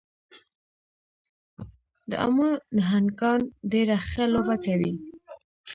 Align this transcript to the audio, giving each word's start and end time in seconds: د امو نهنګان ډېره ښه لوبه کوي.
د 2.09 2.11
امو 2.25 2.49
نهنګان 2.75 3.41
ډېره 3.71 3.97
ښه 4.09 4.23
لوبه 4.33 4.55
کوي. 4.65 4.93